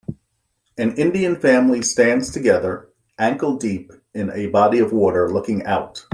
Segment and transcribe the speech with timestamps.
[0.79, 6.07] An Indian family stands together, ankledeep in a body of water, looking out.